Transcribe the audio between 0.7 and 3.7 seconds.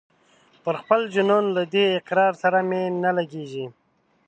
خپل جنون له دې اقرار سره مي نه لګیږي